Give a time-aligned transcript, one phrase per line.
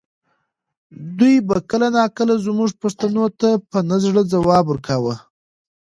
[1.17, 5.15] دوی به کله ناکله زما پوښتنو ته په نه زړه ځواب ورکاوه.